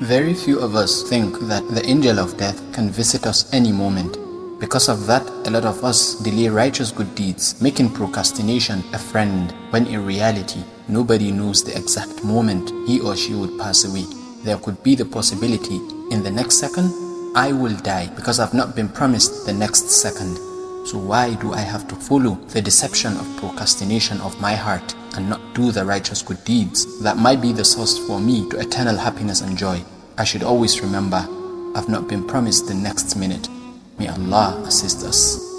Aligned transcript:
Very 0.00 0.32
few 0.32 0.58
of 0.60 0.76
us 0.76 1.02
think 1.02 1.38
that 1.40 1.68
the 1.68 1.84
angel 1.84 2.18
of 2.18 2.38
death 2.38 2.58
can 2.72 2.88
visit 2.88 3.26
us 3.26 3.52
any 3.52 3.70
moment. 3.70 4.16
Because 4.58 4.88
of 4.88 5.06
that, 5.06 5.28
a 5.46 5.50
lot 5.50 5.66
of 5.66 5.84
us 5.84 6.14
delay 6.14 6.48
righteous 6.48 6.90
good 6.90 7.14
deeds, 7.14 7.60
making 7.60 7.92
procrastination 7.92 8.82
a 8.94 8.98
friend, 8.98 9.52
when 9.68 9.86
in 9.86 10.06
reality, 10.06 10.64
nobody 10.88 11.30
knows 11.30 11.62
the 11.62 11.76
exact 11.76 12.24
moment 12.24 12.70
he 12.88 12.98
or 13.00 13.14
she 13.14 13.34
would 13.34 13.58
pass 13.58 13.84
away. 13.84 14.06
There 14.42 14.56
could 14.56 14.82
be 14.82 14.94
the 14.94 15.04
possibility 15.04 15.76
in 16.10 16.22
the 16.22 16.30
next 16.30 16.54
second, 16.54 16.94
I 17.36 17.52
will 17.52 17.76
die 17.76 18.08
because 18.16 18.40
I've 18.40 18.54
not 18.54 18.74
been 18.74 18.88
promised 18.88 19.44
the 19.44 19.52
next 19.52 19.90
second. 19.90 20.36
So 20.88 20.96
why 20.96 21.34
do 21.34 21.52
I 21.52 21.60
have 21.60 21.86
to 21.88 21.94
follow 21.94 22.36
the 22.48 22.62
deception 22.62 23.18
of 23.18 23.36
procrastination 23.36 24.18
of 24.22 24.40
my 24.40 24.54
heart 24.54 24.94
and 25.20 25.28
not 25.28 25.54
do 25.54 25.70
the 25.70 25.84
righteous 25.84 26.22
good 26.22 26.42
deeds 26.44 27.00
that 27.02 27.18
might 27.18 27.42
be 27.42 27.52
the 27.52 27.64
source 27.64 27.98
for 28.06 28.18
me 28.18 28.48
to 28.48 28.58
eternal 28.58 28.96
happiness 28.96 29.42
and 29.42 29.56
joy? 29.56 29.84
I 30.16 30.24
should 30.24 30.42
always 30.42 30.80
remember 30.80 31.26
I've 31.74 31.88
not 31.88 32.08
been 32.08 32.26
promised 32.26 32.66
the 32.66 32.74
next 32.74 33.14
minute. 33.16 33.48
May 33.98 34.08
Allah 34.08 34.62
assist 34.66 35.04
us. 35.04 35.49